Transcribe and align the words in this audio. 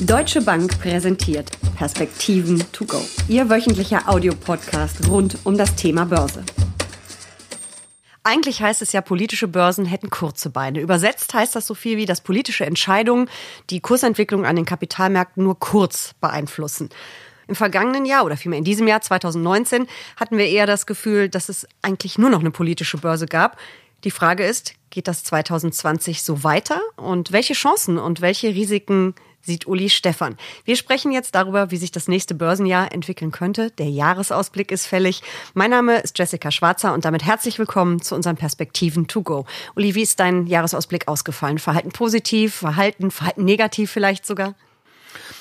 Deutsche 0.00 0.40
Bank 0.40 0.78
präsentiert 0.78 1.50
Perspektiven 1.76 2.64
to 2.70 2.84
go. 2.84 3.04
Ihr 3.26 3.50
wöchentlicher 3.50 4.08
Audiopodcast 4.08 5.08
rund 5.08 5.38
um 5.42 5.58
das 5.58 5.74
Thema 5.74 6.04
Börse. 6.06 6.44
Eigentlich 8.22 8.62
heißt 8.62 8.80
es 8.80 8.92
ja, 8.92 9.00
politische 9.00 9.48
Börsen 9.48 9.86
hätten 9.86 10.08
kurze 10.08 10.50
Beine. 10.50 10.78
Übersetzt 10.78 11.34
heißt 11.34 11.56
das 11.56 11.66
so 11.66 11.74
viel 11.74 11.96
wie, 11.96 12.06
dass 12.06 12.20
politische 12.20 12.64
Entscheidungen 12.64 13.28
die 13.70 13.80
Kursentwicklung 13.80 14.46
an 14.46 14.54
den 14.54 14.64
Kapitalmärkten 14.64 15.42
nur 15.42 15.58
kurz 15.58 16.14
beeinflussen. 16.20 16.90
Im 17.48 17.56
vergangenen 17.56 18.06
Jahr 18.06 18.24
oder 18.24 18.36
vielmehr 18.36 18.58
in 18.58 18.64
diesem 18.64 18.86
Jahr 18.86 19.00
2019 19.00 19.88
hatten 20.14 20.38
wir 20.38 20.46
eher 20.46 20.66
das 20.66 20.86
Gefühl, 20.86 21.28
dass 21.28 21.48
es 21.48 21.66
eigentlich 21.82 22.18
nur 22.18 22.30
noch 22.30 22.40
eine 22.40 22.52
politische 22.52 22.98
Börse 22.98 23.26
gab. 23.26 23.58
Die 24.04 24.12
Frage 24.12 24.44
ist, 24.44 24.74
geht 24.90 25.08
das 25.08 25.24
2020 25.24 26.22
so 26.22 26.44
weiter? 26.44 26.80
Und 26.94 27.32
welche 27.32 27.54
Chancen 27.54 27.98
und 27.98 28.20
welche 28.20 28.54
Risiken 28.54 29.14
sieht 29.48 29.66
Uli 29.66 29.88
Stefan. 29.88 30.36
Wir 30.64 30.76
sprechen 30.76 31.10
jetzt 31.10 31.34
darüber, 31.34 31.70
wie 31.70 31.78
sich 31.78 31.90
das 31.90 32.06
nächste 32.06 32.34
Börsenjahr 32.34 32.92
entwickeln 32.92 33.32
könnte. 33.32 33.70
Der 33.72 33.88
Jahresausblick 33.88 34.70
ist 34.70 34.86
fällig. 34.86 35.22
Mein 35.54 35.70
Name 35.70 35.98
ist 35.98 36.18
Jessica 36.18 36.50
Schwarzer 36.50 36.92
und 36.92 37.06
damit 37.06 37.24
herzlich 37.24 37.58
willkommen 37.58 38.02
zu 38.02 38.14
unseren 38.14 38.36
Perspektiven 38.36 39.08
to 39.08 39.22
go. 39.22 39.46
Uli, 39.74 39.94
wie 39.94 40.02
ist 40.02 40.20
dein 40.20 40.46
Jahresausblick 40.46 41.08
ausgefallen? 41.08 41.58
Verhalten 41.58 41.90
positiv, 41.90 42.54
Verhalten, 42.54 43.10
Verhalten 43.10 43.44
negativ 43.44 43.90
vielleicht 43.90 44.26
sogar? 44.26 44.54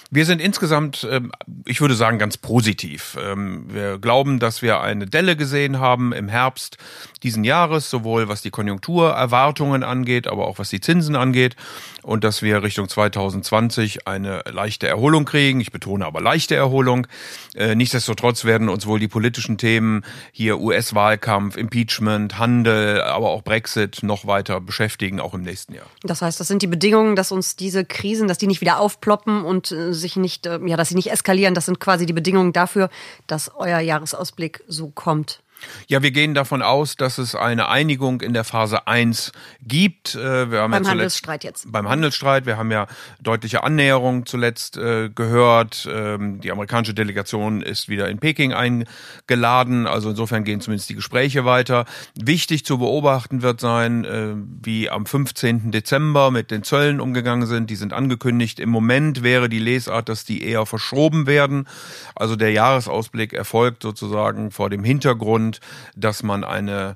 Wir 0.10 0.26
sind 0.26 0.40
insgesamt, 0.40 1.06
ähm, 1.10 1.32
ich 1.66 1.82
würde 1.82 1.96
sagen, 1.96 2.18
ganz 2.18 2.38
positiv. 2.38 3.18
Ähm, 3.22 3.66
wir 3.68 3.98
glauben, 3.98 4.40
dass 4.40 4.62
wir 4.62 4.80
eine 4.80 5.06
Delle 5.06 5.36
gesehen 5.36 5.80
haben 5.80 6.14
im 6.14 6.30
Herbst 6.30 6.78
diesen 7.24 7.44
Jahres, 7.44 7.90
sowohl 7.90 8.30
was 8.30 8.42
die 8.42 8.50
Konjunkturerwartungen 8.50 9.84
angeht, 9.84 10.28
aber 10.28 10.48
auch 10.48 10.60
was 10.60 10.70
die 10.70 10.80
Zinsen 10.80 11.16
angeht. 11.16 11.56
Und 12.04 12.24
dass 12.24 12.42
wir 12.42 12.64
Richtung 12.64 12.88
2020 12.88 14.08
eine 14.08 14.44
leichte 14.50 14.88
Erholung 14.88 15.26
kriegen. 15.26 15.60
Ich 15.60 15.74
betone 15.74 16.06
aber 16.06 16.22
leichte 16.22 16.56
Erholung. 16.56 17.06
Äh, 17.54 17.76
nichtsdestotrotz 17.76 18.46
werden 18.46 18.70
uns 18.70 18.86
wohl 18.86 19.00
die 19.00 19.10
politischen 19.10 19.58
Themen 19.58 20.06
hier 20.32 20.60
US-Wahlkampf, 20.60 21.58
Impeachment, 21.58 22.38
Handel, 22.38 23.02
aber 23.02 23.30
auch 23.30 23.42
Brexit 23.42 24.04
noch 24.04 24.26
weiter 24.26 24.62
beschäftigen, 24.62 25.20
auch 25.20 25.34
im 25.34 25.42
nächsten 25.42 25.74
Jahr. 25.74 25.88
Das 26.04 26.22
heißt, 26.22 26.40
das 26.40 26.48
sind 26.48 26.62
die 26.62 26.68
Bedingungen, 26.68 27.18
dass 27.18 27.34
uns 27.34 27.58
diese 27.58 27.84
Krisen, 27.84 28.30
dass 28.30 28.38
die 28.38 28.48
nicht 28.48 28.62
wieder 28.62 28.80
aufploppen 28.80 29.44
und 29.44 29.74
äh, 29.74 29.97
sich 29.98 30.16
nicht, 30.16 30.46
äh, 30.46 30.60
ja, 30.66 30.78
dass 30.78 30.90
sie 30.90 30.96
nicht 30.96 31.12
eskalieren. 31.12 31.54
Das 31.54 31.66
sind 31.66 31.80
quasi 31.80 32.06
die 32.06 32.14
Bedingungen 32.14 32.54
dafür, 32.54 32.90
dass 33.28 33.52
euer 33.56 33.80
Jahresausblick 33.80 34.64
so 34.68 34.90
kommt. 34.90 35.42
Ja, 35.88 36.02
wir 36.04 36.12
gehen 36.12 36.34
davon 36.34 36.62
aus, 36.62 36.96
dass 36.96 37.18
es 37.18 37.36
eine 37.36 37.70
Einigung 37.70 38.22
in 38.22 38.34
der 38.34 38.44
Phase 38.44 38.88
1 38.88 39.32
gibt. 39.62 40.16
Äh, 40.16 40.52
wir 40.52 40.62
haben 40.62 40.72
beim 40.72 40.84
ja 40.84 40.90
Handelsstreit 40.90 41.44
jetzt. 41.44 41.72
Beim 41.72 41.88
Handelsstreit. 41.88 42.46
Wir 42.46 42.58
haben 42.58 42.72
ja 42.72 42.88
deutliche 43.22 43.64
Annäherungen 43.64 44.26
zuletzt 44.26 44.78
äh, 44.78 45.10
gehört. 45.10 45.88
Ähm, 45.92 46.42
die 46.42 46.52
amerikanische 46.52 46.94
Delegation 46.94 47.62
ist 47.62 47.90
wieder 47.90 48.10
in 48.10 48.20
Peking 48.20 48.54
eingeladen. 48.54 49.88
Also 49.88 50.10
insofern 50.10 50.44
gehen 50.44 50.62
zumindest 50.62 50.90
die 50.90 50.96
Gespräche 50.96 51.46
weiter. 51.46 51.86
Wichtig 52.16 52.66
zu 52.66 52.78
beobachten 52.78 53.42
wird 53.42 53.62
sein, 53.62 54.04
äh, 54.06 54.34
wie 54.62 54.90
am 54.90 55.06
15. 55.06 55.72
Dezember 55.72 56.32
mit 56.32 56.52
den 56.52 56.64
Zöllen 56.64 57.00
umgegangen 57.00 57.48
sind. 57.48 57.70
Die 57.70 57.76
sind 57.76 57.94
angekündigt. 57.94 58.60
Im 58.60 58.70
Moment 58.70 59.24
wäre 59.24 59.50
die 59.50 59.60
Lesart, 59.60 60.10
dass 60.10 60.26
die 60.26 60.44
eher 60.44 60.66
verschoben 60.66 61.28
werden. 61.28 61.68
Also 62.16 62.36
der 62.36 62.52
Jahresausblick 62.52 63.34
erfolgt 63.34 63.84
sozusagen 63.84 64.52
vor 64.52 64.70
dem 64.70 64.84
Hintergrund 64.84 65.47
und 65.48 65.62
dass 65.96 66.24
man 66.24 66.44
eine 66.44 66.96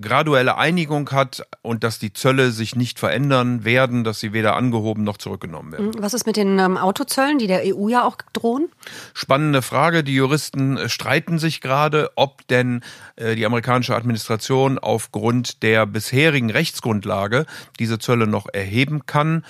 graduelle 0.00 0.56
Einigung 0.56 1.10
hat 1.10 1.46
und 1.60 1.84
dass 1.84 1.98
die 1.98 2.14
Zölle 2.14 2.50
sich 2.50 2.74
nicht 2.74 2.98
verändern 2.98 3.64
werden, 3.64 4.04
dass 4.04 4.20
sie 4.20 4.32
weder 4.32 4.56
angehoben 4.56 5.04
noch 5.04 5.18
zurückgenommen 5.18 5.72
werden. 5.72 5.90
Was 5.98 6.14
ist 6.14 6.26
mit 6.26 6.38
den 6.38 6.58
ähm, 6.58 6.78
Autozöllen, 6.78 7.38
die 7.38 7.46
der 7.46 7.60
EU 7.66 7.88
ja 7.88 8.02
auch 8.02 8.16
drohen? 8.32 8.68
Spannende 9.12 9.60
Frage. 9.60 10.02
Die 10.02 10.14
Juristen 10.14 10.78
äh, 10.78 10.88
streiten 10.88 11.38
sich 11.38 11.60
gerade, 11.60 12.10
ob 12.14 12.48
denn 12.48 12.80
äh, 13.16 13.36
die 13.36 13.44
amerikanische 13.44 13.94
Administration 13.94 14.78
aufgrund 14.78 15.62
der 15.62 15.84
bisherigen 15.84 16.50
Rechtsgrundlage 16.50 17.44
diese 17.78 17.98
Zölle 17.98 18.26
noch 18.26 18.46
erheben 18.50 19.04
kann 19.04 19.44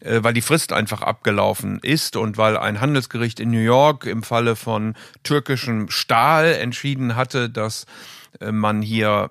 äh, 0.00 0.22
weil 0.22 0.34
die 0.34 0.42
Frist 0.42 0.72
einfach 0.72 1.02
abgelaufen 1.02 1.78
ist 1.82 2.16
und 2.16 2.36
weil 2.36 2.56
ein 2.56 2.80
Handelsgericht 2.80 3.40
in 3.40 3.50
New 3.50 3.58
York 3.58 4.06
im 4.06 4.22
Falle 4.22 4.56
von 4.56 4.94
türkischem 5.22 5.90
Stahl 5.90 6.52
entschieden 6.52 7.16
hatte, 7.16 7.50
dass 7.50 7.86
äh, 8.40 8.52
man 8.52 8.82
hier 8.82 9.30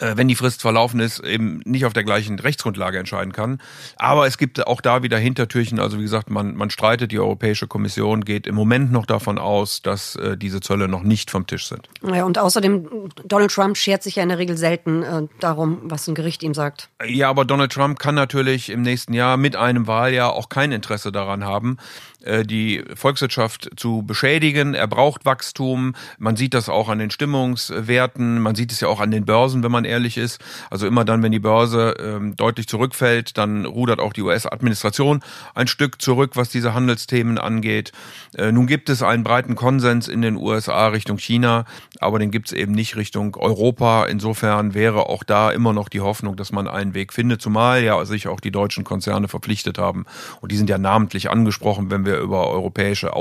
wenn 0.00 0.28
die 0.28 0.34
Frist 0.34 0.62
verlaufen 0.62 1.00
ist, 1.00 1.20
eben 1.20 1.60
nicht 1.64 1.84
auf 1.84 1.92
der 1.92 2.04
gleichen 2.04 2.38
Rechtsgrundlage 2.38 2.98
entscheiden 2.98 3.32
kann. 3.32 3.60
Aber 3.96 4.26
es 4.26 4.38
gibt 4.38 4.66
auch 4.66 4.80
da 4.80 5.02
wieder 5.02 5.18
Hintertürchen. 5.18 5.78
Also 5.78 5.98
wie 5.98 6.02
gesagt, 6.02 6.30
man, 6.30 6.54
man 6.54 6.70
streitet, 6.70 7.12
die 7.12 7.18
Europäische 7.18 7.66
Kommission 7.66 8.24
geht 8.24 8.46
im 8.46 8.54
Moment 8.54 8.92
noch 8.92 9.06
davon 9.06 9.38
aus, 9.38 9.82
dass 9.82 10.16
äh, 10.16 10.36
diese 10.36 10.60
Zölle 10.60 10.88
noch 10.88 11.02
nicht 11.02 11.30
vom 11.30 11.46
Tisch 11.46 11.66
sind. 11.66 11.88
Ja, 12.02 12.24
und 12.24 12.38
außerdem, 12.38 13.10
Donald 13.24 13.50
Trump 13.50 13.76
schert 13.76 14.02
sich 14.02 14.16
ja 14.16 14.22
in 14.22 14.28
der 14.28 14.38
Regel 14.38 14.56
selten 14.56 15.02
äh, 15.02 15.22
darum, 15.40 15.80
was 15.84 16.08
ein 16.08 16.14
Gericht 16.14 16.42
ihm 16.42 16.54
sagt. 16.54 16.88
Ja, 17.06 17.28
aber 17.30 17.44
Donald 17.44 17.72
Trump 17.72 17.98
kann 17.98 18.14
natürlich 18.14 18.70
im 18.70 18.82
nächsten 18.82 19.12
Jahr 19.12 19.36
mit 19.36 19.56
einem 19.56 19.86
Wahljahr 19.86 20.32
auch 20.32 20.48
kein 20.48 20.72
Interesse 20.72 21.12
daran 21.12 21.44
haben, 21.44 21.76
äh, 21.76 22.11
die 22.44 22.84
Volkswirtschaft 22.94 23.70
zu 23.76 24.02
beschädigen. 24.02 24.74
Er 24.74 24.86
braucht 24.86 25.24
Wachstum. 25.24 25.94
Man 26.18 26.36
sieht 26.36 26.54
das 26.54 26.68
auch 26.68 26.88
an 26.88 26.98
den 26.98 27.10
Stimmungswerten. 27.10 28.40
Man 28.40 28.54
sieht 28.54 28.72
es 28.72 28.80
ja 28.80 28.88
auch 28.88 29.00
an 29.00 29.10
den 29.10 29.24
Börsen, 29.24 29.62
wenn 29.62 29.72
man 29.72 29.84
ehrlich 29.84 30.16
ist. 30.18 30.40
Also 30.70 30.86
immer 30.86 31.04
dann, 31.04 31.22
wenn 31.22 31.32
die 31.32 31.38
Börse 31.38 31.94
ähm, 31.98 32.36
deutlich 32.36 32.68
zurückfällt, 32.68 33.36
dann 33.38 33.66
rudert 33.66 34.00
auch 34.00 34.12
die 34.12 34.22
US-Administration 34.22 35.20
ein 35.54 35.66
Stück 35.66 36.00
zurück, 36.00 36.32
was 36.34 36.48
diese 36.48 36.74
Handelsthemen 36.74 37.38
angeht. 37.38 37.92
Äh, 38.36 38.52
nun 38.52 38.66
gibt 38.66 38.88
es 38.88 39.02
einen 39.02 39.24
breiten 39.24 39.54
Konsens 39.54 40.08
in 40.08 40.22
den 40.22 40.36
USA 40.36 40.88
Richtung 40.88 41.18
China, 41.18 41.64
aber 41.98 42.18
den 42.18 42.30
gibt 42.30 42.48
es 42.48 42.52
eben 42.52 42.72
nicht 42.72 42.96
Richtung 42.96 43.36
Europa. 43.36 44.06
Insofern 44.06 44.74
wäre 44.74 45.08
auch 45.08 45.24
da 45.24 45.50
immer 45.50 45.72
noch 45.72 45.88
die 45.88 46.00
Hoffnung, 46.00 46.36
dass 46.36 46.52
man 46.52 46.68
einen 46.68 46.94
Weg 46.94 47.12
findet, 47.12 47.42
zumal 47.42 47.82
ja 47.82 48.04
sich 48.04 48.28
auch 48.28 48.40
die 48.40 48.50
deutschen 48.50 48.84
Konzerne 48.84 49.28
verpflichtet 49.28 49.78
haben. 49.78 50.04
Und 50.40 50.52
die 50.52 50.56
sind 50.56 50.70
ja 50.70 50.78
namentlich 50.78 51.30
angesprochen, 51.30 51.90
wenn 51.90 52.04
wir 52.04 52.11
wir 52.12 52.20
über 52.20 52.48
europäische 52.48 53.14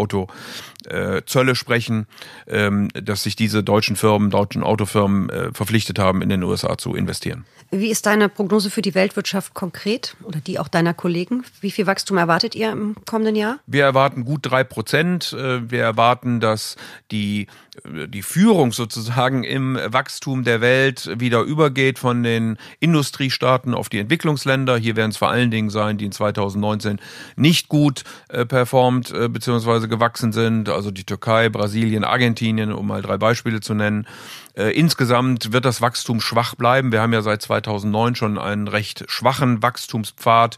Autozölle 0.88 1.56
sprechen, 1.56 2.08
ähm, 2.48 2.90
dass 2.94 3.24
sich 3.24 3.36
diese 3.36 3.64
deutschen 3.64 3.96
Firmen, 3.96 4.30
deutschen 4.30 4.64
Autofirmen 4.64 5.30
äh, 5.30 5.52
verpflichtet 5.54 6.00
haben, 6.00 6.22
in 6.22 6.30
den 6.30 6.44
USA 6.44 6.78
zu 6.78 6.96
investieren. 6.96 7.46
Wie 7.72 7.90
ist 7.90 8.06
deine 8.06 8.28
Prognose 8.28 8.70
für 8.70 8.82
die 8.82 8.96
Weltwirtschaft 8.96 9.54
konkret 9.54 10.16
oder 10.24 10.40
die 10.40 10.60
auch 10.60 10.68
deiner 10.68 10.94
Kollegen? 10.94 11.46
Wie 11.62 11.72
viel 11.72 11.88
Wachstum 11.88 12.18
erwartet 12.18 12.54
ihr 12.54 12.72
im 12.72 12.96
kommenden 13.06 13.38
Jahr? 13.38 13.60
Wir 13.66 13.86
erwarten 13.86 14.26
gut 14.26 14.42
drei 14.44 14.64
Prozent. 14.66 15.34
Äh, 15.34 15.72
wir 15.72 15.82
erwarten, 15.82 16.40
dass 16.40 16.76
die 17.12 17.48
die 17.86 18.22
Führung 18.22 18.74
sozusagen 18.74 19.46
im 19.46 19.80
Wachstum 19.86 20.44
der 20.44 20.60
Welt 20.60 21.10
wieder 21.20 21.42
übergeht 21.42 22.00
von 22.00 22.22
den 22.22 22.58
Industriestaaten 22.82 23.74
auf 23.74 23.88
die 23.88 24.00
Entwicklungsländer. 24.00 24.78
Hier 24.78 24.98
werden 24.98 25.12
es 25.12 25.18
vor 25.18 25.30
allen 25.30 25.52
Dingen 25.52 25.70
sein, 25.70 25.98
die 25.98 26.06
in 26.06 26.12
2019 26.12 27.00
nicht 27.38 27.70
gut 27.70 28.04
äh, 28.28 28.46
performt 28.46 29.12
äh, 29.12 29.30
bzw. 29.30 29.88
gewachsen 29.88 30.34
sind. 30.34 30.68
Also 30.74 30.92
die 30.92 31.04
Türkei, 31.04 31.50
Brasilien, 31.50 32.04
Argentinien, 32.04 32.72
um 32.72 32.88
mal 32.88 33.02
drei 33.02 33.18
Beispiele 33.18 33.62
zu 33.62 33.74
nennen. 33.74 34.08
Äh, 34.56 34.72
insgesamt 34.78 35.54
wird 35.54 35.66
das 35.66 35.82
Wachstum 35.82 36.22
schwach 36.22 36.56
bleiben. 36.56 36.92
Wir 36.92 37.02
haben 37.02 37.14
ja 37.14 37.22
seit 37.22 37.42
2009 37.42 38.16
schon 38.16 38.38
einen 38.38 38.68
recht 38.68 39.06
schwachen 39.08 39.62
Wachstumspfad. 39.62 40.58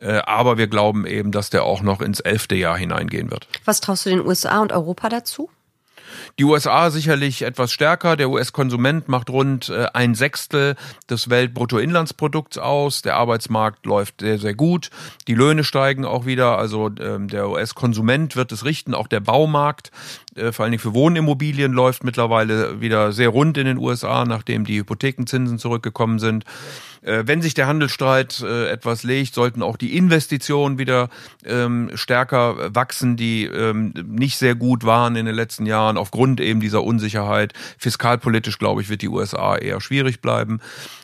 Äh, 0.00 0.18
aber 0.26 0.58
wir 0.58 0.68
glauben 0.68 1.06
eben, 1.06 1.32
dass 1.32 1.50
der 1.50 1.64
auch 1.64 1.82
noch 1.82 2.00
ins 2.00 2.20
elfte 2.20 2.54
Jahr 2.54 2.76
hineingehen 2.76 3.30
wird. 3.30 3.48
Was 3.64 3.80
traust 3.80 4.06
du 4.06 4.10
den 4.10 4.24
USA 4.24 4.60
und 4.60 4.72
Europa 4.72 5.08
dazu? 5.08 5.50
Die 6.38 6.44
USA 6.44 6.90
sicherlich 6.90 7.42
etwas 7.42 7.72
stärker. 7.72 8.16
Der 8.16 8.30
US-Konsument 8.30 9.08
macht 9.08 9.30
rund 9.30 9.68
äh, 9.68 9.86
ein 9.92 10.14
Sechstel 10.14 10.76
des 11.10 11.30
Weltbruttoinlandsprodukts 11.30 12.58
aus. 12.58 13.02
Der 13.02 13.16
Arbeitsmarkt 13.16 13.86
läuft 13.86 14.20
sehr, 14.20 14.38
sehr 14.38 14.54
gut. 14.54 14.90
Die 15.26 15.34
Löhne 15.34 15.64
steigen 15.64 16.04
auch 16.04 16.26
wieder. 16.26 16.58
Also 16.58 16.90
ähm, 17.00 17.28
der 17.28 17.48
US-Konsument 17.48 18.36
wird 18.36 18.52
es 18.52 18.64
richten. 18.64 18.94
Auch 18.94 19.08
der 19.08 19.20
Baumarkt, 19.20 19.90
äh, 20.34 20.52
vor 20.52 20.64
allen 20.64 20.72
Dingen 20.72 20.82
für 20.82 20.94
Wohnimmobilien, 20.94 21.72
läuft 21.72 22.04
mittlerweile 22.04 22.80
wieder 22.80 23.12
sehr 23.12 23.28
rund 23.28 23.58
in 23.58 23.66
den 23.66 23.78
USA, 23.78 24.24
nachdem 24.24 24.64
die 24.64 24.78
Hypothekenzinsen 24.78 25.58
zurückgekommen 25.58 26.18
sind. 26.18 26.44
Äh, 27.02 27.24
wenn 27.26 27.42
sich 27.42 27.54
der 27.54 27.66
Handelsstreit 27.66 28.40
äh, 28.40 28.68
etwas 28.68 29.02
legt, 29.02 29.34
sollten 29.34 29.62
auch 29.62 29.76
die 29.76 29.96
Investitionen 29.96 30.78
wieder 30.78 31.08
ähm, 31.44 31.90
stärker 31.94 32.74
wachsen, 32.74 33.16
die 33.16 33.44
ähm, 33.44 33.92
nicht 34.06 34.38
sehr 34.38 34.54
gut 34.54 34.84
waren 34.84 35.16
in 35.16 35.26
den 35.26 35.34
letzten 35.34 35.66
Jahren 35.66 35.96
aufgrund 35.96 36.40
eben 36.40 36.60
dieser 36.60 36.82
Unsicherheit. 36.82 37.52
Fiskalpolitisch, 37.78 38.58
glaube 38.58 38.82
ich, 38.82 38.88
wird 38.88 39.02
die 39.02 39.08
USA 39.08 39.56
eher 39.56 39.80
schwierig 39.80 40.20
bleiben. 40.20 40.60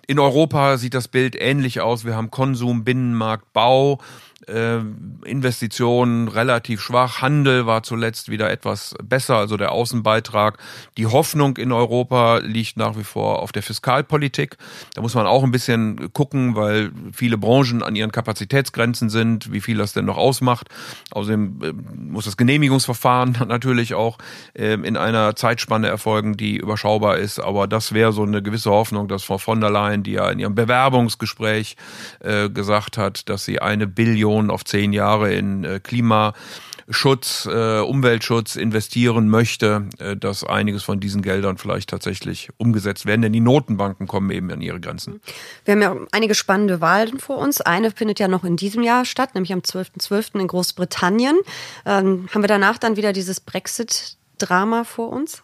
In 0.06 0.18
Europa 0.18 0.76
sieht 0.76 0.94
das 0.94 1.08
Bild 1.08 1.36
ähnlich 1.38 1.80
aus. 1.80 2.04
Wir 2.04 2.14
haben 2.14 2.30
Konsum, 2.30 2.84
Binnenmarkt, 2.84 3.52
Bau 3.52 4.00
äh, 4.48 4.80
Investitionen 5.24 6.28
relativ 6.28 6.80
schwach, 6.80 7.22
Handel 7.22 7.66
war 7.66 7.82
zuletzt 7.82 8.30
wieder 8.30 8.50
etwas 8.50 8.94
besser, 9.02 9.36
also 9.36 9.56
der 9.56 9.72
Außenbeitrag. 9.72 10.58
Die 10.96 11.06
Hoffnung 11.06 11.56
in 11.56 11.72
Europa 11.72 12.38
liegt 12.38 12.76
nach 12.76 12.96
wie 12.96 13.04
vor 13.04 13.40
auf 13.42 13.52
der 13.52 13.62
Fiskalpolitik. 13.62 14.56
Da 14.94 15.02
muss 15.02 15.14
man 15.14 15.26
auch 15.26 15.42
ein 15.42 15.50
bisschen 15.50 16.12
gucken, 16.12 16.56
weil 16.56 16.90
viele 17.12 17.38
Branchen 17.38 17.82
an 17.82 17.96
ihren 17.96 18.12
Kapazitätsgrenzen 18.12 19.10
sind, 19.10 19.52
wie 19.52 19.60
viel 19.60 19.78
das 19.78 19.92
denn 19.92 20.04
noch 20.04 20.18
ausmacht. 20.18 20.68
Außerdem 21.12 21.60
äh, 21.62 21.72
muss 21.72 22.24
das 22.24 22.36
Genehmigungsverfahren 22.36 23.36
natürlich 23.48 23.94
auch 23.94 24.18
äh, 24.54 24.74
in 24.74 24.96
einer 24.96 25.36
Zeitspanne 25.36 25.88
erfolgen, 25.88 26.36
die 26.36 26.56
überschaubar 26.56 27.18
ist. 27.18 27.38
Aber 27.38 27.66
das 27.66 27.92
wäre 27.92 28.12
so 28.12 28.22
eine 28.22 28.42
gewisse 28.42 28.70
Hoffnung, 28.70 29.08
dass 29.08 29.24
Frau 29.24 29.38
von 29.38 29.60
der 29.60 29.70
Leyen, 29.70 30.02
die 30.02 30.12
ja 30.12 30.30
in 30.30 30.38
ihrem 30.38 30.54
Bewerbungsgespräch 30.54 31.76
äh, 32.20 32.50
gesagt 32.50 32.98
hat, 32.98 33.28
dass 33.28 33.44
sie 33.44 33.60
eine 33.60 33.86
Billion 33.86 34.33
auf 34.50 34.64
zehn 34.64 34.92
Jahre 34.92 35.32
in 35.32 35.64
äh, 35.64 35.80
Klimaschutz, 35.82 37.46
äh, 37.50 37.80
Umweltschutz 37.80 38.56
investieren 38.56 39.28
möchte, 39.28 39.88
äh, 39.98 40.16
dass 40.16 40.44
einiges 40.44 40.82
von 40.82 41.00
diesen 41.00 41.22
Geldern 41.22 41.58
vielleicht 41.58 41.90
tatsächlich 41.90 42.50
umgesetzt 42.56 43.06
werden, 43.06 43.22
denn 43.22 43.32
die 43.32 43.40
Notenbanken 43.40 44.06
kommen 44.06 44.30
eben 44.30 44.50
an 44.50 44.60
ihre 44.60 44.80
Grenzen. 44.80 45.20
Wir 45.64 45.72
haben 45.72 45.82
ja 45.82 45.96
einige 46.12 46.34
spannende 46.34 46.80
Wahlen 46.80 47.18
vor 47.18 47.38
uns. 47.38 47.60
Eine 47.60 47.90
findet 47.90 48.18
ja 48.18 48.28
noch 48.28 48.44
in 48.44 48.56
diesem 48.56 48.82
Jahr 48.82 49.04
statt, 49.04 49.34
nämlich 49.34 49.52
am 49.52 49.60
12.12. 49.60 50.00
.12. 50.00 50.40
in 50.40 50.46
Großbritannien. 50.48 51.38
Ähm, 51.86 52.28
haben 52.32 52.42
wir 52.42 52.48
danach 52.48 52.78
dann 52.78 52.96
wieder 52.96 53.12
dieses 53.12 53.40
Brexit-Drama 53.40 54.84
vor 54.84 55.10
uns? 55.10 55.42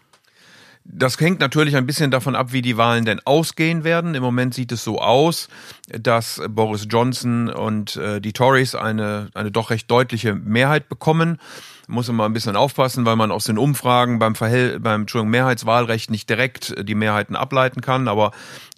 Das 0.85 1.21
hängt 1.21 1.41
natürlich 1.41 1.77
ein 1.77 1.87
bisschen 1.87 2.11
davon 2.11 2.35
ab, 2.35 2.53
wie 2.53 2.63
die 2.63 2.77
Wahlen 2.77 3.05
denn 3.05 3.21
ausgehen 3.25 3.85
werden. 3.85 4.15
Im 4.15 4.23
Moment 4.23 4.55
sieht 4.55 4.73
es 4.73 4.83
so 4.83 5.01
aus, 5.01 5.49
dass 5.89 6.41
Boris 6.49 6.87
Johnson 6.89 7.49
und 7.49 7.97
äh, 7.97 8.21
die 8.21 8.33
Tories 8.33 8.75
eine, 8.75 9.29
eine 9.35 9.51
doch 9.51 9.71
recht 9.71 9.91
deutliche 9.91 10.35
Mehrheit 10.35 10.89
bekommen. 10.89 11.39
Muss 11.87 12.09
immer 12.09 12.25
ein 12.25 12.33
bisschen 12.33 12.57
aufpassen, 12.57 13.05
weil 13.05 13.17
man 13.17 13.33
aus 13.33 13.45
den 13.45 13.59
Umfragen 13.59 14.19
beim, 14.19 14.35
Verhält 14.35 14.83
beim 14.83 15.03
Entschuldigung, 15.03 15.31
Mehrheitswahlrecht 15.31 16.11
nicht 16.11 16.31
direkt 16.31 16.75
die 16.89 16.95
Mehrheiten 16.95 17.37
ableiten 17.37 17.81
kann. 17.81 18.09
Aber 18.09 18.31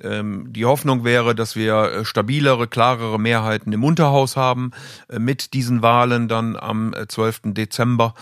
ähm, 0.02 0.52
die 0.52 0.64
Hoffnung 0.64 1.04
wäre, 1.04 1.34
dass 1.34 1.54
wir 1.54 1.76
äh, 1.76 2.04
stabilere, 2.04 2.68
klarere 2.68 3.20
Mehrheiten 3.20 3.72
im 3.72 3.84
Unterhaus 3.84 4.36
haben 4.36 4.72
äh, 5.08 5.18
mit 5.18 5.52
diesen 5.52 5.82
Wahlen 5.82 6.26
dann 6.28 6.56
am 6.56 6.94
12. 7.06 7.40
Äh, 7.44 7.52
Dezember 7.52 8.14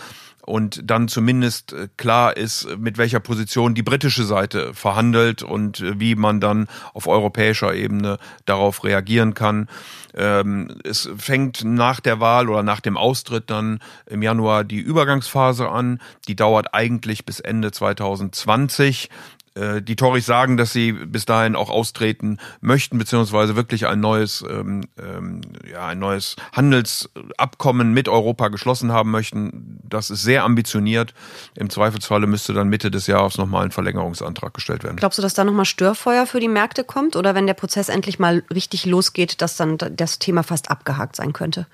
und 0.45 0.81
dann 0.83 1.07
zumindest 1.07 1.73
äh, 1.73 1.87
klar 1.97 2.35
ist, 2.35 2.67
mit 2.77 2.97
welcher 2.97 3.19
Position 3.19 3.75
die 3.75 3.83
britische 3.83 4.23
Seite 4.23 4.73
verhandelt 4.73 5.43
und 5.43 5.81
äh, 5.81 5.99
wie 5.99 6.15
man 6.15 6.39
dann 6.39 6.67
auf 6.93 7.07
europäischer 7.07 7.73
Ebene 7.73 8.17
darauf 8.45 8.83
reagieren 8.83 9.33
kann. 9.33 9.67
Ähm, 10.13 10.75
es 10.83 11.09
fängt 11.17 11.63
nach 11.63 11.99
der 11.99 12.19
Wahl 12.19 12.49
oder 12.49 12.63
nach 12.63 12.81
dem 12.81 12.97
Austritt 12.97 13.49
dann 13.49 13.79
im 14.05 14.21
Januar 14.21 14.63
die 14.63 14.79
Übergangsphase 14.79 15.69
an. 15.69 15.99
Die 16.27 16.35
dauert 16.35 16.73
eigentlich 16.73 17.25
bis 17.25 17.39
Ende 17.39 17.71
2020. 17.71 19.09
Äh, 19.53 19.81
die 19.81 19.97
Tories 19.97 20.25
sagen, 20.25 20.55
dass 20.55 20.71
sie 20.71 20.93
bis 20.93 21.25
dahin 21.25 21.55
auch 21.55 21.69
austreten 21.69 22.37
möchten, 22.61 22.97
beziehungsweise 22.97 23.55
wirklich 23.55 23.85
ein 23.85 23.99
neues, 23.99 24.45
ähm, 24.49 24.85
ähm, 24.97 25.41
ja, 25.69 25.87
ein 25.87 25.99
neues 25.99 26.37
Handelsabkommen 26.53 27.93
mit 27.93 28.07
Europa 28.07 28.47
geschlossen 28.47 28.93
haben 28.93 29.11
möchten. 29.11 29.79
Das 29.83 30.09
ist 30.09 30.21
sehr 30.21 30.45
ambitioniert. 30.45 31.13
Im 31.55 31.69
Zweifelsfalle 31.69 32.27
müsste 32.27 32.53
dann 32.53 32.69
Mitte 32.69 32.91
des 32.91 33.07
Jahres 33.07 33.37
nochmal 33.37 33.65
ein 33.65 33.71
Verlängerungsantrag 33.71 34.53
gestellt 34.53 34.83
werden. 34.85 34.95
Glaubst 34.95 35.17
du, 35.17 35.21
dass 35.21 35.33
da 35.33 35.43
nochmal 35.43 35.65
Störfeuer 35.65 36.25
für 36.25 36.39
die 36.39 36.47
Märkte 36.47 36.85
kommt? 36.85 37.17
Oder 37.17 37.35
wenn 37.35 37.45
der 37.45 37.53
Prozess 37.53 37.89
endlich 37.89 38.19
mal 38.19 38.43
richtig 38.53 38.85
losgeht, 38.85 39.41
dass 39.41 39.57
dann 39.57 39.77
das 39.77 40.19
Thema 40.19 40.43
fast 40.43 40.71
abgehakt 40.71 41.17
sein 41.17 41.33
könnte? 41.33 41.67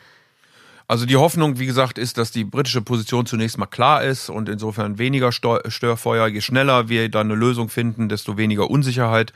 Also 0.89 1.05
die 1.05 1.17
Hoffnung, 1.17 1.59
wie 1.59 1.65
gesagt, 1.65 1.97
ist, 1.97 2.17
dass 2.17 2.31
die 2.31 2.45
britische 2.45 2.81
Position 2.81 3.25
zunächst 3.25 3.57
mal 3.57 3.65
klar 3.65 4.03
ist 4.03 4.29
und 4.29 4.47
insofern 4.47 4.97
weniger 4.97 5.33
Störfeuer. 5.33 6.27
Je 6.27 6.39
schneller 6.39 6.87
wir 6.87 7.09
da 7.09 7.19
eine 7.19 7.35
Lösung 7.35 7.67
finden, 7.67 8.07
desto 8.07 8.37
weniger 8.37 8.69
Unsicherheit 8.69 9.33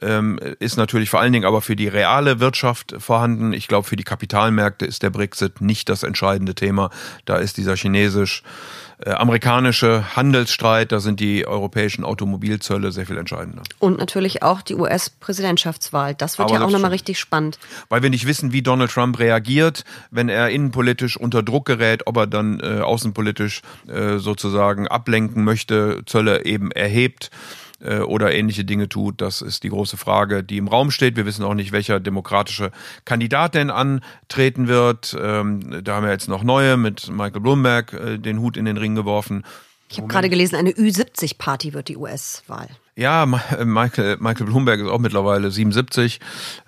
ähm, 0.00 0.38
ist 0.60 0.76
natürlich 0.76 1.10
vor 1.10 1.18
allen 1.18 1.32
Dingen 1.32 1.46
aber 1.46 1.62
für 1.62 1.74
die 1.74 1.88
reale 1.88 2.38
Wirtschaft 2.38 2.94
vorhanden. 2.98 3.52
Ich 3.52 3.66
glaube, 3.66 3.88
für 3.88 3.96
die 3.96 4.04
Kapitalmärkte 4.04 4.86
ist 4.86 5.02
der 5.02 5.10
Brexit 5.10 5.60
nicht 5.60 5.88
das 5.88 6.04
entscheidende 6.04 6.54
Thema. 6.54 6.90
Da 7.24 7.38
ist 7.38 7.56
dieser 7.56 7.74
chinesisch 7.74 8.44
äh, 8.44 8.93
amerikanische 9.10 10.16
Handelsstreit, 10.16 10.92
da 10.92 11.00
sind 11.00 11.20
die 11.20 11.46
europäischen 11.46 12.04
Automobilzölle 12.04 12.92
sehr 12.92 13.06
viel 13.06 13.18
entscheidender. 13.18 13.62
Und 13.78 13.98
natürlich 13.98 14.42
auch 14.42 14.62
die 14.62 14.74
US-Präsidentschaftswahl. 14.74 16.14
Das 16.14 16.38
wird 16.38 16.50
Aber 16.50 16.58
ja 16.58 16.66
auch 16.66 16.70
nochmal 16.70 16.90
richtig 16.90 17.18
spannend. 17.18 17.58
Weil 17.88 18.02
wir 18.02 18.10
nicht 18.10 18.26
wissen, 18.26 18.52
wie 18.52 18.62
Donald 18.62 18.90
Trump 18.90 19.18
reagiert, 19.18 19.84
wenn 20.10 20.28
er 20.28 20.50
innenpolitisch 20.50 21.16
unter 21.16 21.42
Druck 21.42 21.66
gerät, 21.66 22.06
ob 22.06 22.16
er 22.16 22.26
dann 22.26 22.60
äh, 22.60 22.80
außenpolitisch 22.80 23.62
äh, 23.88 24.18
sozusagen 24.18 24.88
ablenken 24.88 25.44
möchte, 25.44 26.02
Zölle 26.06 26.44
eben 26.44 26.70
erhebt. 26.70 27.30
Äh, 27.84 27.98
oder 27.98 28.34
ähnliche 28.34 28.64
Dinge 28.64 28.88
tut. 28.88 29.20
Das 29.20 29.42
ist 29.42 29.62
die 29.62 29.68
große 29.68 29.96
Frage, 29.96 30.42
die 30.42 30.56
im 30.56 30.68
Raum 30.68 30.90
steht. 30.90 31.16
Wir 31.16 31.26
wissen 31.26 31.44
auch 31.44 31.54
nicht, 31.54 31.70
welcher 31.72 32.00
demokratische 32.00 32.70
Kandidat 33.04 33.54
denn 33.54 33.70
antreten 33.70 34.68
wird. 34.68 35.14
Ähm, 35.20 35.82
da 35.84 35.96
haben 35.96 36.04
wir 36.04 36.10
jetzt 36.10 36.28
noch 36.28 36.42
neue 36.42 36.78
mit 36.78 37.10
Michael 37.10 37.40
Bloomberg 37.40 37.92
äh, 37.92 38.18
den 38.18 38.40
Hut 38.40 38.56
in 38.56 38.64
den 38.64 38.78
Ring 38.78 38.94
geworfen. 38.94 39.44
Ich 39.90 39.98
habe 39.98 40.08
gerade 40.08 40.30
gelesen, 40.30 40.56
eine 40.56 40.70
Ü70-Party 40.70 41.74
wird 41.74 41.88
die 41.88 41.96
US-Wahl. 41.98 42.68
Ja, 42.96 43.24
äh, 43.24 43.64
Michael, 43.66 44.16
Michael 44.18 44.46
Bloomberg 44.46 44.80
ist 44.80 44.88
auch 44.88 44.98
mittlerweile 44.98 45.50
77. 45.50 46.20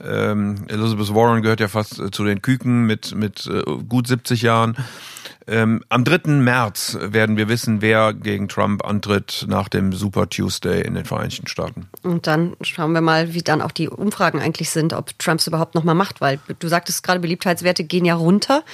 Ähm, 0.04 0.66
Elizabeth 0.68 1.14
Warren 1.14 1.40
gehört 1.40 1.60
ja 1.60 1.68
fast 1.68 2.14
zu 2.14 2.24
den 2.24 2.42
Küken 2.42 2.84
mit, 2.84 3.14
mit 3.14 3.46
äh, 3.46 3.62
gut 3.88 4.06
70 4.06 4.42
Jahren. 4.42 4.76
Ähm, 5.48 5.82
am 5.88 6.04
3. 6.04 6.32
März 6.32 6.98
werden 7.00 7.36
wir 7.36 7.48
wissen, 7.48 7.80
wer 7.80 8.12
gegen 8.12 8.48
Trump 8.48 8.84
antritt 8.84 9.46
nach 9.48 9.68
dem 9.68 9.92
Super 9.92 10.28
Tuesday 10.28 10.82
in 10.82 10.94
den 10.94 11.04
Vereinigten 11.04 11.46
Staaten. 11.46 11.88
Und 12.02 12.26
dann 12.26 12.56
schauen 12.62 12.92
wir 12.92 13.00
mal, 13.00 13.32
wie 13.32 13.42
dann 13.42 13.62
auch 13.62 13.70
die 13.70 13.88
Umfragen 13.88 14.40
eigentlich 14.40 14.70
sind, 14.70 14.92
ob 14.92 15.16
Trump 15.18 15.38
es 15.38 15.46
überhaupt 15.46 15.76
nochmal 15.76 15.94
macht, 15.94 16.20
weil 16.20 16.40
du 16.58 16.66
sagtest 16.66 17.04
gerade, 17.04 17.20
Beliebtheitswerte 17.20 17.84
gehen 17.84 18.04
ja 18.04 18.16
runter. 18.16 18.64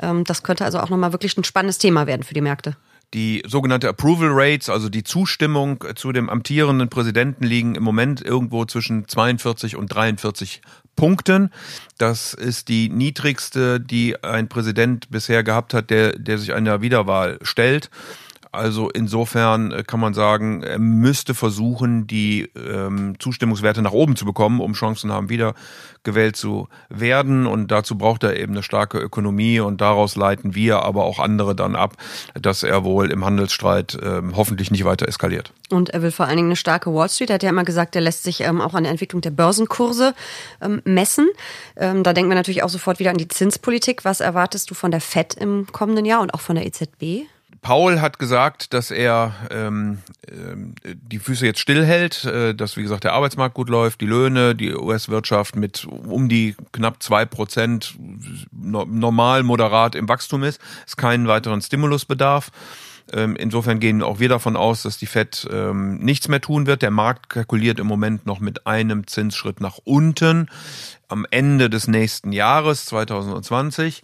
Ähm, 0.00 0.24
das 0.24 0.42
könnte 0.42 0.64
also 0.64 0.80
auch 0.80 0.90
nochmal 0.90 1.12
wirklich 1.12 1.36
ein 1.36 1.44
spannendes 1.44 1.78
Thema 1.78 2.06
werden 2.06 2.24
für 2.24 2.34
die 2.34 2.40
Märkte. 2.40 2.76
Die 3.14 3.42
sogenannte 3.46 3.88
Approval 3.88 4.28
Rates, 4.32 4.68
also 4.68 4.90
die 4.90 5.02
Zustimmung 5.02 5.82
zu 5.94 6.12
dem 6.12 6.28
amtierenden 6.28 6.90
Präsidenten, 6.90 7.44
liegen 7.44 7.74
im 7.74 7.82
Moment 7.82 8.20
irgendwo 8.20 8.66
zwischen 8.66 9.08
42 9.08 9.76
und 9.76 9.88
43 9.88 10.60
Punkten. 10.94 11.50
Das 11.96 12.34
ist 12.34 12.68
die 12.68 12.90
niedrigste, 12.90 13.80
die 13.80 14.22
ein 14.22 14.48
Präsident 14.48 15.10
bisher 15.10 15.42
gehabt 15.42 15.72
hat, 15.72 15.88
der, 15.88 16.18
der 16.18 16.38
sich 16.38 16.52
einer 16.52 16.82
Wiederwahl 16.82 17.38
stellt. 17.42 17.88
Also 18.52 18.90
insofern 18.90 19.72
äh, 19.72 19.82
kann 19.82 20.00
man 20.00 20.14
sagen, 20.14 20.62
er 20.62 20.78
müsste 20.78 21.34
versuchen, 21.34 22.06
die 22.06 22.50
ähm, 22.56 23.14
Zustimmungswerte 23.18 23.82
nach 23.82 23.92
oben 23.92 24.16
zu 24.16 24.24
bekommen, 24.24 24.60
um 24.60 24.72
Chancen 24.72 25.12
haben, 25.12 25.28
wieder 25.28 25.54
gewählt 26.02 26.36
zu 26.36 26.68
werden. 26.88 27.46
Und 27.46 27.70
dazu 27.70 27.98
braucht 27.98 28.24
er 28.24 28.36
eben 28.36 28.52
eine 28.52 28.62
starke 28.62 28.98
Ökonomie 28.98 29.60
und 29.60 29.80
daraus 29.80 30.16
leiten 30.16 30.54
wir, 30.54 30.82
aber 30.82 31.04
auch 31.04 31.18
andere 31.18 31.54
dann 31.54 31.76
ab, 31.76 31.94
dass 32.34 32.62
er 32.62 32.84
wohl 32.84 33.10
im 33.10 33.24
Handelsstreit 33.24 33.98
ähm, 34.02 34.36
hoffentlich 34.36 34.70
nicht 34.70 34.84
weiter 34.84 35.06
eskaliert. 35.06 35.52
Und 35.70 35.90
er 35.90 36.02
will 36.02 36.10
vor 36.10 36.26
allen 36.26 36.36
Dingen 36.36 36.48
eine 36.48 36.56
starke 36.56 36.92
Wall 36.94 37.08
Street. 37.08 37.30
Er 37.30 37.34
hat 37.34 37.42
ja 37.42 37.50
immer 37.50 37.64
gesagt, 37.64 37.94
er 37.94 38.02
lässt 38.02 38.22
sich 38.22 38.40
ähm, 38.40 38.60
auch 38.60 38.74
an 38.74 38.84
der 38.84 38.92
Entwicklung 38.92 39.20
der 39.20 39.30
Börsenkurse 39.30 40.14
ähm, 40.62 40.80
messen. 40.84 41.28
Ähm, 41.76 42.02
da 42.02 42.12
denken 42.12 42.30
wir 42.30 42.36
natürlich 42.36 42.62
auch 42.62 42.70
sofort 42.70 42.98
wieder 42.98 43.10
an 43.10 43.18
die 43.18 43.28
Zinspolitik. 43.28 44.04
Was 44.04 44.20
erwartest 44.20 44.70
du 44.70 44.74
von 44.74 44.90
der 44.90 45.00
FED 45.00 45.34
im 45.34 45.66
kommenden 45.70 46.06
Jahr 46.06 46.22
und 46.22 46.32
auch 46.32 46.40
von 46.40 46.56
der 46.56 46.66
EZB? 46.66 47.26
Paul 47.60 48.00
hat 48.00 48.18
gesagt, 48.18 48.72
dass 48.72 48.90
er 48.90 49.34
ähm, 49.50 49.98
ähm, 50.30 50.74
die 50.84 51.18
Füße 51.18 51.44
jetzt 51.44 51.60
stillhält, 51.60 52.24
äh, 52.24 52.54
dass 52.54 52.76
wie 52.76 52.82
gesagt 52.82 53.04
der 53.04 53.14
Arbeitsmarkt 53.14 53.54
gut 53.54 53.68
läuft, 53.68 54.00
die 54.00 54.06
Löhne, 54.06 54.54
die 54.54 54.74
US-Wirtschaft 54.74 55.56
mit 55.56 55.84
um 55.84 56.28
die 56.28 56.56
knapp 56.72 57.02
zwei 57.02 57.24
Prozent 57.24 57.96
normal 58.52 59.42
moderat 59.42 59.94
im 59.94 60.08
Wachstum 60.08 60.44
ist, 60.44 60.60
es 60.86 60.96
keinen 60.96 61.26
weiteren 61.28 61.60
Stimulus 61.60 62.04
bedarf. 62.04 62.50
Ähm, 63.12 63.36
insofern 63.36 63.80
gehen 63.80 64.02
auch 64.02 64.18
wir 64.18 64.28
davon 64.28 64.56
aus, 64.56 64.82
dass 64.82 64.98
die 64.98 65.06
Fed 65.06 65.48
ähm, 65.50 65.98
nichts 65.98 66.28
mehr 66.28 66.40
tun 66.40 66.66
wird. 66.66 66.82
Der 66.82 66.90
Markt 66.90 67.30
kalkuliert 67.30 67.78
im 67.78 67.86
Moment 67.86 68.26
noch 68.26 68.40
mit 68.40 68.66
einem 68.66 69.06
Zinsschritt 69.06 69.60
nach 69.60 69.78
unten 69.84 70.50
am 71.08 71.26
Ende 71.30 71.70
des 71.70 71.88
nächsten 71.88 72.32
Jahres 72.32 72.84
2020. 72.86 74.02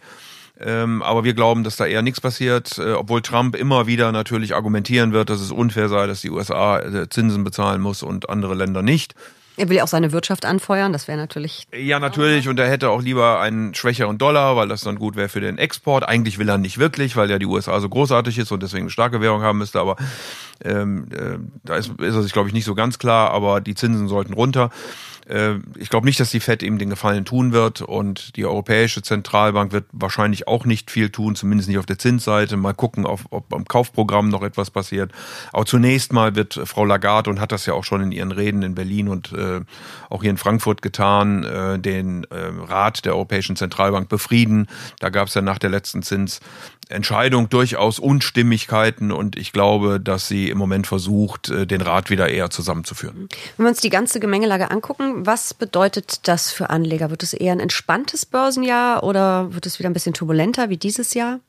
Ähm, 0.61 1.03
aber 1.03 1.25
wir 1.25 1.35
glauben, 1.35 1.65
dass 1.65 1.77
da 1.77 1.87
eher 1.87 2.03
nichts 2.03 2.21
passiert, 2.21 2.79
äh, 2.79 2.93
obwohl 2.93 3.23
Trump 3.23 3.57
immer 3.57 3.87
wieder 3.87 4.13
natürlich 4.13 4.55
argumentieren 4.55 5.13
wird, 5.13 5.31
dass 5.31 5.41
es 5.41 5.51
unfair 5.51 5.89
sei, 5.89 6.07
dass 6.07 6.21
die 6.21 6.31
USA 6.31 6.79
äh, 6.79 7.09
Zinsen 7.09 7.43
bezahlen 7.43 7.81
muss 7.81 8.03
und 8.03 8.29
andere 8.29 8.55
Länder 8.55 8.83
nicht. 8.83 9.15
Er 9.57 9.69
will 9.69 9.77
ja 9.77 9.85
auch 9.85 9.89
seine 9.89 10.11
Wirtschaft 10.11 10.45
anfeuern, 10.47 10.93
das 10.93 11.07
wäre 11.07 11.17
natürlich. 11.17 11.69
Ja, 11.73 12.01
natürlich. 12.01 12.49
Und 12.49 12.59
er 12.59 12.69
hätte 12.69 12.91
auch 12.91 13.01
lieber 13.01 13.41
einen 13.41 13.73
schwächeren 13.75 14.19
Dollar, 14.19 14.57
weil 14.57 14.67
das 14.67 14.81
dann 14.81 14.97
gut 14.97 15.15
wäre 15.15 15.29
für 15.29 15.41
den 15.41 15.59
Export. 15.59 16.09
Eigentlich 16.09 16.39
will 16.39 16.49
er 16.49 16.59
nicht 16.59 16.79
wirklich, 16.79 17.15
weil 17.15 17.31
ja 17.31 17.39
die 17.39 17.47
USA 17.47 17.79
so 17.79 17.89
großartig 17.89 18.37
ist 18.39 18.51
und 18.51 18.65
deswegen 18.65 18.85
eine 18.85 18.91
starke 18.91 19.21
Währung 19.21 19.43
haben 19.43 19.59
müsste. 19.59 19.79
Aber 19.79 19.97
Ähm, 20.65 21.09
äh, 21.13 21.39
da 21.65 21.77
ist, 21.77 21.89
ist 22.01 22.15
er 22.15 22.23
sich, 22.23 22.33
glaube 22.33 22.49
ich, 22.49 22.55
nicht 22.55 22.65
so 22.65 22.75
ganz 22.75 22.99
klar, 22.99 23.31
aber 23.31 23.61
die 23.61 23.75
Zinsen 23.75 24.09
sollten 24.09 24.33
runter. 24.33 24.71
Äh, 25.29 25.55
ich 25.77 25.91
glaube 25.91 26.07
nicht, 26.07 26.21
dass 26.21 26.31
die 26.31 26.41
Fed 26.41 26.63
ihm 26.63 26.79
den 26.79 26.91
Gefallen 26.91 27.25
tun 27.25 27.53
wird 27.53 27.83
und 27.83 28.37
die 28.37 28.45
Europäische 28.45 29.03
Zentralbank 29.03 29.73
wird 29.73 29.87
wahrscheinlich 29.93 30.49
auch 30.49 30.65
nicht 30.65 30.91
viel 30.91 31.11
tun, 31.11 31.37
zumindest 31.37 31.69
nicht 31.69 31.79
auf 31.79 31.87
der 31.87 31.99
Zinsseite. 31.99 32.57
Mal 32.57 32.75
gucken, 32.75 33.07
ob, 33.07 33.21
ob 33.31 33.53
am 33.53 33.65
Kaufprogramm 33.65 34.29
noch 34.29 34.43
etwas 34.43 34.71
passiert. 34.71 35.13
Aber 35.53 35.67
zunächst 35.67 36.13
mal 36.13 36.35
wird 36.35 36.61
Frau 36.65 36.85
Lagarde 36.85 37.31
und 37.31 37.41
hat 37.41 37.53
das 37.53 37.67
ja 37.67 37.75
auch 37.75 37.85
schon 37.85 38.03
in 38.03 38.13
ihren 38.13 38.33
Reden 38.33 38.63
in 38.63 38.75
Berlin 38.75 39.09
und 39.09 39.33
äh, 39.33 39.61
auch 40.11 40.23
hier 40.23 40.31
in 40.31 40.39
Frankfurt 40.39 40.83
getan, 40.83 41.45
äh, 41.45 41.79
den 41.79 42.25
äh, 42.25 42.51
Rat 42.67 43.05
der 43.05 43.15
Europäischen 43.15 43.57
Zentralbank 43.57 44.09
befrieden. 44.09 44.69
Da 45.01 45.11
gab 45.11 45.29
es 45.29 45.35
ja 45.35 45.43
nach 45.43 45.59
der 45.59 45.71
letzten 45.71 46.03
Zins 46.03 46.41
Entscheidung 46.89 47.49
durchaus 47.49 47.99
Unstimmigkeiten 47.99 49.11
und 49.11 49.37
ich 49.37 49.53
glaube, 49.53 50.01
dass 50.01 50.29
sie 50.29 50.51
im 50.51 50.59
Moment 50.59 50.87
versucht, 50.87 51.49
äh, 51.49 51.67
den 51.67 51.81
Rat 51.81 52.11
wieder 52.11 52.29
eher 52.29 52.51
zusammenzuführen. 52.51 53.29
Wenn 53.57 53.67
wir 53.67 53.71
uns 53.71 53.81
die 53.81 53.91
ganze 53.91 54.21
Gemengelage 54.21 54.71
angucken, 54.71 55.14
was 55.17 55.55
bedeutet 55.55 56.27
das 56.29 56.51
für 56.51 56.71
Anleger? 56.71 57.11
Wird 57.11 57.23
es 57.23 57.33
eher 57.33 57.53
ein 57.53 57.61
entspanntes 57.61 58.27
Börsenjahr 58.27 59.03
oder 59.03 59.55
wird 59.55 59.67
es 59.67 59.79
wieder 59.79 59.89
ein 59.89 59.95
bisschen 59.95 60.15
turbulenter 60.15 60.69
wie 60.71 60.77
dieses 60.77 61.15
Jahr? 61.15 61.41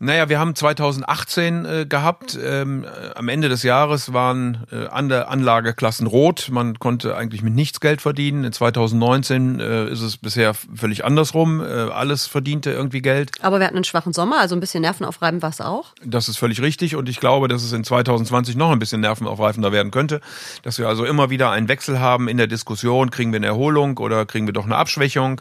Naja, 0.00 0.28
wir 0.28 0.38
haben 0.38 0.54
2018 0.54 1.64
äh, 1.64 1.86
gehabt. 1.86 2.38
Ähm, 2.40 2.84
äh, 2.84 3.14
am 3.16 3.28
Ende 3.28 3.48
des 3.48 3.64
Jahres 3.64 4.12
waren 4.12 4.64
äh, 4.70 4.86
Anlageklassen 4.86 6.06
rot. 6.06 6.50
Man 6.52 6.78
konnte 6.78 7.16
eigentlich 7.16 7.42
mit 7.42 7.54
nichts 7.54 7.80
Geld 7.80 8.00
verdienen. 8.00 8.44
In 8.44 8.52
2019 8.52 9.58
äh, 9.58 9.88
ist 9.88 10.00
es 10.00 10.16
bisher 10.16 10.54
völlig 10.54 11.04
andersrum. 11.04 11.60
Äh, 11.60 11.64
alles 11.64 12.28
verdiente 12.28 12.70
irgendwie 12.70 13.02
Geld. 13.02 13.32
Aber 13.42 13.58
wir 13.58 13.66
hatten 13.66 13.74
einen 13.74 13.82
schwachen 13.82 14.12
Sommer, 14.12 14.38
also 14.38 14.54
ein 14.54 14.60
bisschen 14.60 14.82
nervenaufreibend 14.82 15.42
war 15.42 15.50
es 15.50 15.60
auch. 15.60 15.86
Das 16.04 16.28
ist 16.28 16.38
völlig 16.38 16.62
richtig 16.62 16.94
und 16.94 17.08
ich 17.08 17.18
glaube, 17.18 17.48
dass 17.48 17.64
es 17.64 17.72
in 17.72 17.82
2020 17.82 18.54
noch 18.54 18.70
ein 18.70 18.78
bisschen 18.78 19.00
nervenaufreibender 19.00 19.72
werden 19.72 19.90
könnte. 19.90 20.20
Dass 20.62 20.78
wir 20.78 20.86
also 20.86 21.04
immer 21.06 21.28
wieder 21.28 21.50
einen 21.50 21.66
Wechsel 21.66 21.98
haben 21.98 22.28
in 22.28 22.36
der 22.36 22.46
Diskussion. 22.46 23.10
Kriegen 23.10 23.32
wir 23.32 23.38
eine 23.38 23.46
Erholung 23.46 23.98
oder 23.98 24.26
kriegen 24.26 24.46
wir 24.46 24.52
doch 24.52 24.64
eine 24.64 24.76
Abschwächung? 24.76 25.40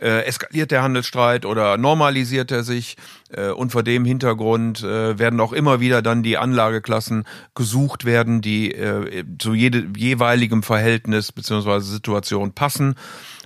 Äh, 0.00 0.26
eskaliert 0.26 0.70
der 0.70 0.84
Handelsstreit 0.84 1.44
oder 1.44 1.76
normalisiert 1.76 2.52
er 2.52 2.62
sich? 2.62 2.96
Äh, 3.30 3.50
und 3.50 3.72
vor 3.72 3.82
dem 3.82 4.04
Hintergrund 4.04 4.82
äh, 4.82 5.18
werden 5.18 5.40
auch 5.40 5.52
immer 5.52 5.80
wieder 5.80 6.02
dann 6.02 6.22
die 6.22 6.38
Anlageklassen 6.38 7.24
gesucht 7.54 8.04
werden, 8.04 8.40
die 8.40 8.72
äh, 8.72 9.24
zu 9.38 9.54
jede, 9.54 9.86
jeweiligem 9.96 10.62
Verhältnis 10.62 11.32
beziehungsweise 11.32 11.86
Situation 11.86 12.52
passen. 12.52 12.94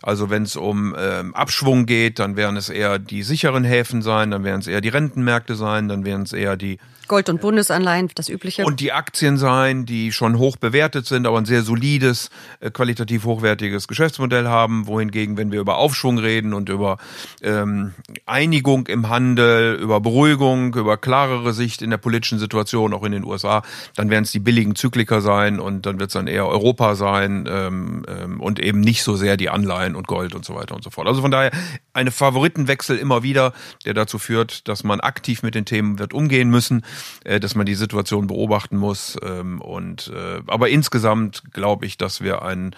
Also 0.02 0.30
wenn 0.30 0.42
es 0.42 0.56
um 0.56 0.96
ähm, 0.98 1.34
Abschwung 1.34 1.86
geht, 1.86 2.18
dann 2.18 2.36
werden 2.36 2.56
es 2.56 2.68
eher 2.68 2.98
die 2.98 3.22
sicheren 3.22 3.62
Häfen 3.62 4.02
sein, 4.02 4.32
dann 4.32 4.42
werden 4.42 4.60
es 4.60 4.66
eher 4.66 4.80
die 4.80 4.88
Rentenmärkte 4.88 5.54
sein, 5.54 5.88
dann 5.88 6.04
werden 6.04 6.22
es 6.22 6.32
eher 6.32 6.56
die 6.56 6.78
Gold- 7.08 7.28
und 7.28 7.40
Bundesanleihen, 7.40 8.08
das 8.14 8.28
übliche. 8.28 8.64
Und 8.64 8.80
die 8.80 8.92
Aktien 8.92 9.36
sein, 9.36 9.84
die 9.84 10.12
schon 10.12 10.38
hoch 10.38 10.56
bewertet 10.56 11.04
sind, 11.04 11.26
aber 11.26 11.36
ein 11.36 11.44
sehr 11.44 11.62
solides, 11.62 12.30
qualitativ 12.72 13.24
hochwertiges 13.24 13.86
Geschäftsmodell 13.86 14.46
haben. 14.46 14.86
Wohingegen, 14.86 15.36
wenn 15.36 15.52
wir 15.52 15.60
über 15.60 15.76
Aufschwung 15.76 16.18
reden 16.18 16.54
und 16.54 16.68
über 16.68 16.96
ähm, 17.42 17.92
Einigung 18.24 18.86
im 18.86 19.10
Handel, 19.10 19.72
über 19.75 20.00
Beruhigung, 20.00 20.75
über 20.75 20.97
klarere 20.97 21.52
Sicht 21.52 21.83
in 21.83 21.91
der 21.91 21.99
politischen 21.99 22.38
Situation, 22.38 22.95
auch 22.95 23.05
in 23.05 23.12
den 23.12 23.25
USA, 23.25 23.62
dann 23.97 24.11
werden 24.11 24.25
es 24.25 24.33
die 24.33 24.41
billigen 24.41 24.75
Zykliker 24.75 25.21
sein 25.21 25.61
und 25.61 25.87
dann 25.87 25.99
wird 25.99 26.11
es 26.11 26.14
dann 26.14 26.26
eher 26.26 26.47
Europa 26.47 26.95
sein 26.95 27.49
ähm, 27.49 28.05
ähm, 28.09 28.41
und 28.41 28.59
eben 28.59 28.81
nicht 28.81 29.02
so 29.02 29.17
sehr 29.17 29.37
die 29.37 29.50
Anleihen 29.50 29.97
und 29.97 30.07
Gold 30.07 30.35
und 30.35 30.45
so 30.45 30.55
weiter 30.55 30.75
und 30.75 30.85
so 30.85 30.91
fort. 30.91 31.07
Also 31.07 31.23
von 31.23 31.31
daher 31.31 31.50
eine 31.93 32.11
Favoritenwechsel 32.11 32.99
immer 32.99 33.23
wieder, 33.23 33.52
der 33.85 33.95
dazu 33.95 34.19
führt, 34.19 34.69
dass 34.69 34.85
man 34.85 35.00
aktiv 35.00 35.43
mit 35.43 35.55
den 35.55 35.64
Themen 35.64 35.99
wird 35.99 36.14
umgehen 36.14 36.50
müssen 36.50 36.83
äh, 37.25 37.41
dass 37.41 37.55
man 37.55 37.67
die 37.67 37.75
Situation 37.75 38.26
beobachten 38.26 38.76
muss. 38.76 39.17
Ähm, 39.23 39.61
und 39.61 40.12
äh, 40.14 40.41
aber 40.47 40.69
insgesamt 40.69 41.43
glaube 41.52 41.87
ich, 41.87 41.99
dass 41.99 42.21
wir 42.21 42.43
ein, 42.43 42.75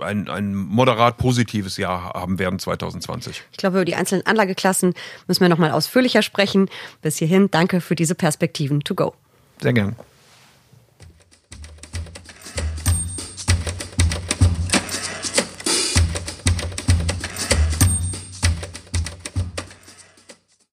ein, 0.00 0.28
ein 0.28 0.54
moderat 0.54 1.16
positives 1.18 1.76
Jahr 1.76 2.12
haben 2.14 2.38
werden 2.38 2.58
2020. 2.58 3.42
Ich 3.50 3.58
glaube, 3.58 3.78
über 3.78 3.84
die 3.84 3.94
einzelnen 3.94 4.26
Anlageklassen 4.26 4.94
müssen 5.26 5.40
wir 5.40 5.48
nochmal 5.48 5.70
ausführlicher 5.70 6.21
sprechen. 6.22 6.68
Bis 7.02 7.18
hierhin, 7.18 7.50
danke 7.50 7.80
für 7.80 7.94
diese 7.94 8.14
Perspektiven 8.14 8.80
to 8.80 8.94
go. 8.94 9.14
Sehr 9.60 9.72
gern. 9.72 9.96